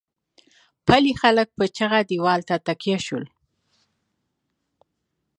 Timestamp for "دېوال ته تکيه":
2.09-2.97